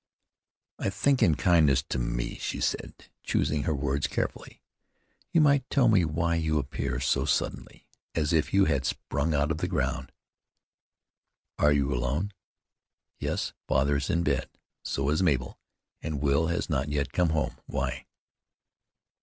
"I 0.79 0.89
think 0.89 1.21
in 1.21 1.35
kindness 1.35 1.83
to 1.89 1.99
me," 1.99 2.39
she 2.39 2.59
said, 2.59 3.11
choosing 3.21 3.65
her 3.65 3.75
words 3.75 4.07
carefully, 4.07 4.63
"you 5.31 5.41
might 5.41 5.69
tell 5.69 5.87
me 5.87 6.05
why 6.05 6.37
you 6.37 6.57
appear 6.57 6.99
so 6.99 7.23
suddenly, 7.23 7.87
as 8.15 8.33
if 8.33 8.51
you 8.51 8.65
had 8.65 8.83
sprung 8.83 9.35
out 9.35 9.51
of 9.51 9.59
the 9.59 9.67
ground." 9.67 10.11
"Are 11.59 11.71
you 11.71 11.93
alone?" 11.93 12.33
"Yes. 13.19 13.53
Father 13.67 13.97
is 13.97 14.09
in 14.09 14.23
bed; 14.23 14.49
so 14.81 15.07
is 15.11 15.21
Mabel, 15.21 15.59
and 16.01 16.19
Will 16.19 16.47
has 16.47 16.67
not 16.67 16.89
yet 16.89 17.13
come 17.13 17.29
home. 17.29 17.57
Why?" 17.67 18.07